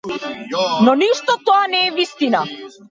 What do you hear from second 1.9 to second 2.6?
е вистина.